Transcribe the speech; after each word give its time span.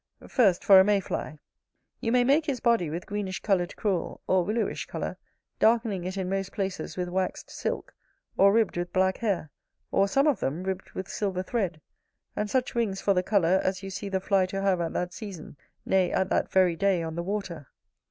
First 0.27 0.63
for 0.65 0.79
a 0.79 0.83
Mayfly: 0.83 1.37
you 1.99 2.11
may 2.11 2.23
make 2.23 2.47
his 2.47 2.59
body 2.59 2.89
with 2.89 3.05
greenish 3.05 3.39
coloured 3.41 3.75
crewel, 3.75 4.19
or 4.25 4.43
willowish 4.43 4.87
colour; 4.87 5.15
darkening 5.59 6.05
it 6.05 6.17
in 6.17 6.27
most 6.27 6.51
places 6.51 6.97
with 6.97 7.07
waxed 7.07 7.51
silk; 7.51 7.93
or 8.35 8.51
ribbed 8.51 8.77
with 8.77 8.91
black 8.91 9.17
hair; 9.19 9.51
or, 9.91 10.07
some 10.07 10.25
of 10.25 10.39
them, 10.39 10.63
ribbed 10.63 10.89
with 10.93 11.07
silver 11.07 11.43
thread; 11.43 11.79
and 12.35 12.49
such 12.49 12.73
wings, 12.73 12.99
for 12.99 13.13
the 13.13 13.21
colour, 13.21 13.61
as 13.63 13.83
you 13.83 13.91
see 13.91 14.09
the 14.09 14.19
fly 14.19 14.47
to 14.47 14.59
have 14.63 14.81
at 14.81 14.93
that 14.93 15.13
season, 15.13 15.55
nay, 15.85 16.11
at 16.11 16.31
that 16.31 16.51
very 16.51 16.75
day 16.75 17.03
on 17.03 17.13
the 17.13 17.21
water. 17.21 17.67